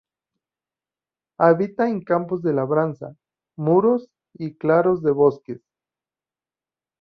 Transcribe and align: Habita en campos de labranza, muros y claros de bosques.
Habita 1.37 1.87
en 1.87 2.01
campos 2.03 2.41
de 2.41 2.53
labranza, 2.53 3.15
muros 3.55 4.09
y 4.33 4.55
claros 4.55 5.03
de 5.03 5.11
bosques. 5.11 5.61